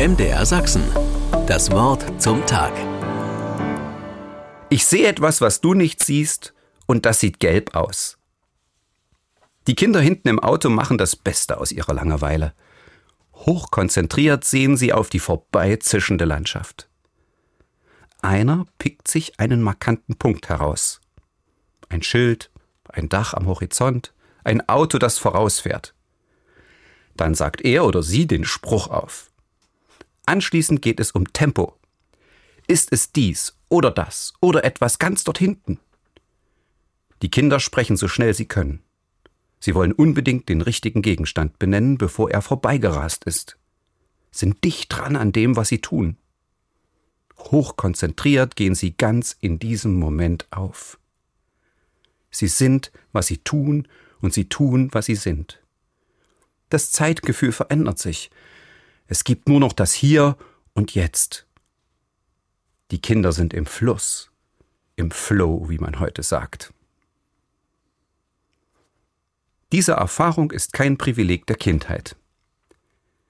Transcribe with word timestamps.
MDR 0.00 0.46
Sachsen. 0.46 0.82
Das 1.46 1.70
Wort 1.72 2.22
zum 2.22 2.46
Tag. 2.46 2.72
Ich 4.70 4.86
sehe 4.86 5.06
etwas, 5.06 5.42
was 5.42 5.60
du 5.60 5.74
nicht 5.74 6.02
siehst, 6.02 6.54
und 6.86 7.04
das 7.04 7.20
sieht 7.20 7.38
gelb 7.38 7.76
aus. 7.76 8.16
Die 9.66 9.74
Kinder 9.74 10.00
hinten 10.00 10.28
im 10.28 10.38
Auto 10.38 10.70
machen 10.70 10.96
das 10.96 11.16
Beste 11.16 11.58
aus 11.58 11.70
ihrer 11.70 11.92
Langeweile. 11.92 12.54
Hochkonzentriert 13.34 14.42
sehen 14.44 14.78
sie 14.78 14.94
auf 14.94 15.10
die 15.10 15.18
vorbeizischende 15.18 16.24
Landschaft. 16.24 16.88
Einer 18.22 18.64
pickt 18.78 19.06
sich 19.06 19.38
einen 19.38 19.60
markanten 19.60 20.16
Punkt 20.16 20.48
heraus. 20.48 21.02
Ein 21.90 22.02
Schild, 22.02 22.50
ein 22.88 23.10
Dach 23.10 23.34
am 23.34 23.46
Horizont, 23.46 24.14
ein 24.44 24.66
Auto, 24.66 24.96
das 24.96 25.18
vorausfährt. 25.18 25.94
Dann 27.18 27.34
sagt 27.34 27.60
er 27.60 27.84
oder 27.84 28.02
sie 28.02 28.26
den 28.26 28.46
Spruch 28.46 28.88
auf. 28.88 29.30
Anschließend 30.26 30.82
geht 30.82 31.00
es 31.00 31.12
um 31.12 31.32
Tempo. 31.32 31.76
Ist 32.66 32.92
es 32.92 33.12
dies 33.12 33.56
oder 33.68 33.90
das 33.90 34.34
oder 34.40 34.64
etwas 34.64 34.98
ganz 34.98 35.24
dort 35.24 35.38
hinten? 35.38 35.80
Die 37.22 37.30
Kinder 37.30 37.60
sprechen 37.60 37.96
so 37.96 38.08
schnell 38.08 38.34
sie 38.34 38.46
können. 38.46 38.82
Sie 39.58 39.74
wollen 39.74 39.92
unbedingt 39.92 40.48
den 40.48 40.62
richtigen 40.62 41.02
Gegenstand 41.02 41.58
benennen, 41.58 41.98
bevor 41.98 42.30
er 42.30 42.40
vorbeigerast 42.40 43.24
ist. 43.24 43.58
Sind 44.30 44.64
dicht 44.64 44.92
dran 44.92 45.16
an 45.16 45.32
dem, 45.32 45.56
was 45.56 45.68
sie 45.68 45.80
tun. 45.80 46.16
Hochkonzentriert 47.38 48.56
gehen 48.56 48.74
sie 48.74 48.96
ganz 48.96 49.36
in 49.40 49.58
diesem 49.58 49.98
Moment 49.98 50.46
auf. 50.50 50.98
Sie 52.30 52.48
sind, 52.48 52.92
was 53.12 53.26
sie 53.26 53.38
tun, 53.38 53.88
und 54.20 54.32
sie 54.32 54.48
tun, 54.48 54.88
was 54.92 55.06
sie 55.06 55.14
sind. 55.14 55.62
Das 56.68 56.92
Zeitgefühl 56.92 57.52
verändert 57.52 57.98
sich, 57.98 58.30
es 59.10 59.24
gibt 59.24 59.48
nur 59.48 59.58
noch 59.58 59.72
das 59.72 59.92
Hier 59.92 60.36
und 60.72 60.94
Jetzt. 60.94 61.44
Die 62.92 63.00
Kinder 63.00 63.32
sind 63.32 63.52
im 63.52 63.66
Fluss, 63.66 64.30
im 64.94 65.10
Flow, 65.10 65.68
wie 65.68 65.78
man 65.78 65.98
heute 65.98 66.22
sagt. 66.22 66.72
Diese 69.72 69.92
Erfahrung 69.92 70.52
ist 70.52 70.72
kein 70.72 70.96
Privileg 70.96 71.44
der 71.48 71.56
Kindheit. 71.56 72.14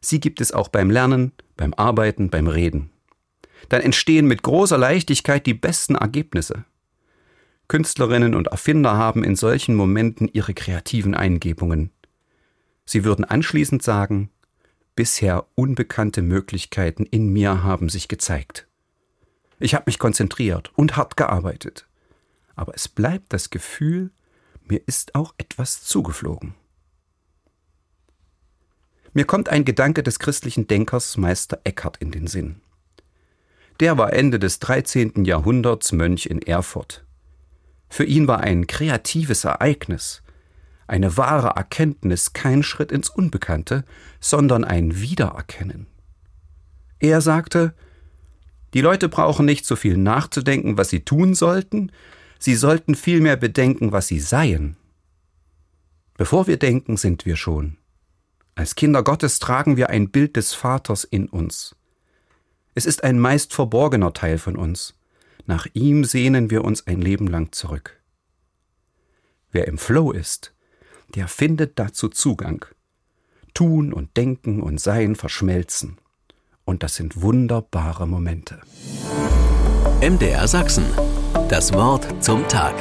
Sie 0.00 0.18
gibt 0.18 0.40
es 0.40 0.50
auch 0.50 0.68
beim 0.68 0.90
Lernen, 0.90 1.32
beim 1.58 1.74
Arbeiten, 1.74 2.30
beim 2.30 2.46
Reden. 2.46 2.90
Dann 3.68 3.82
entstehen 3.82 4.26
mit 4.26 4.42
großer 4.42 4.78
Leichtigkeit 4.78 5.44
die 5.44 5.54
besten 5.54 5.94
Ergebnisse. 5.94 6.64
Künstlerinnen 7.68 8.34
und 8.34 8.46
Erfinder 8.46 8.96
haben 8.96 9.22
in 9.22 9.36
solchen 9.36 9.74
Momenten 9.74 10.26
ihre 10.32 10.54
kreativen 10.54 11.14
Eingebungen. 11.14 11.90
Sie 12.86 13.04
würden 13.04 13.26
anschließend 13.26 13.82
sagen, 13.82 14.30
bisher 14.96 15.46
unbekannte 15.54 16.22
Möglichkeiten 16.22 17.04
in 17.04 17.32
mir 17.32 17.62
haben 17.62 17.88
sich 17.88 18.08
gezeigt. 18.08 18.66
Ich 19.60 19.74
habe 19.74 19.84
mich 19.86 19.98
konzentriert 19.98 20.72
und 20.74 20.96
hart 20.96 21.16
gearbeitet. 21.16 21.86
Aber 22.56 22.74
es 22.74 22.88
bleibt 22.88 23.32
das 23.32 23.50
Gefühl, 23.50 24.10
mir 24.64 24.80
ist 24.86 25.14
auch 25.14 25.34
etwas 25.38 25.82
zugeflogen. 25.84 26.54
Mir 29.12 29.24
kommt 29.24 29.48
ein 29.48 29.64
Gedanke 29.64 30.02
des 30.02 30.18
christlichen 30.18 30.66
Denkers 30.66 31.16
Meister 31.16 31.60
Eckhart 31.64 31.98
in 31.98 32.10
den 32.10 32.26
Sinn. 32.26 32.60
Der 33.80 33.98
war 33.98 34.12
Ende 34.12 34.38
des 34.38 34.58
13. 34.58 35.24
Jahrhunderts 35.24 35.92
Mönch 35.92 36.26
in 36.26 36.42
Erfurt. 36.42 37.04
Für 37.88 38.04
ihn 38.04 38.26
war 38.26 38.40
ein 38.40 38.66
kreatives 38.66 39.44
Ereignis, 39.44 40.22
eine 40.86 41.16
wahre 41.16 41.56
Erkenntnis 41.56 42.32
kein 42.32 42.62
Schritt 42.62 42.92
ins 42.92 43.08
Unbekannte, 43.08 43.84
sondern 44.20 44.64
ein 44.64 45.00
Wiedererkennen. 45.00 45.86
Er 46.98 47.20
sagte, 47.20 47.74
die 48.74 48.80
Leute 48.80 49.08
brauchen 49.08 49.46
nicht 49.46 49.66
so 49.66 49.76
viel 49.76 49.96
nachzudenken, 49.96 50.78
was 50.78 50.90
sie 50.90 51.00
tun 51.00 51.34
sollten, 51.34 51.92
sie 52.38 52.54
sollten 52.54 52.94
vielmehr 52.94 53.36
bedenken, 53.36 53.92
was 53.92 54.08
sie 54.08 54.20
seien. 54.20 54.76
Bevor 56.16 56.46
wir 56.46 56.58
denken, 56.58 56.96
sind 56.96 57.26
wir 57.26 57.36
schon. 57.36 57.76
Als 58.54 58.74
Kinder 58.74 59.02
Gottes 59.02 59.38
tragen 59.38 59.76
wir 59.76 59.90
ein 59.90 60.10
Bild 60.10 60.36
des 60.36 60.54
Vaters 60.54 61.04
in 61.04 61.28
uns. 61.28 61.76
Es 62.74 62.86
ist 62.86 63.04
ein 63.04 63.18
meist 63.18 63.52
verborgener 63.52 64.12
Teil 64.12 64.38
von 64.38 64.56
uns. 64.56 64.94
Nach 65.46 65.66
ihm 65.74 66.04
sehnen 66.04 66.50
wir 66.50 66.64
uns 66.64 66.86
ein 66.86 67.00
Leben 67.00 67.26
lang 67.26 67.52
zurück. 67.52 68.00
Wer 69.52 69.68
im 69.68 69.78
Flow 69.78 70.10
ist, 70.10 70.52
der 71.16 71.28
findet 71.28 71.78
dazu 71.78 72.08
Zugang. 72.08 72.64
Tun 73.54 73.92
und 73.92 74.16
Denken 74.16 74.62
und 74.62 74.78
Sein 74.78 75.16
verschmelzen. 75.16 75.96
Und 76.64 76.82
das 76.82 76.94
sind 76.94 77.22
wunderbare 77.22 78.06
Momente. 78.06 78.60
MDR 80.02 80.46
Sachsen. 80.46 80.84
Das 81.48 81.72
Wort 81.72 82.22
zum 82.22 82.46
Tag. 82.48 82.74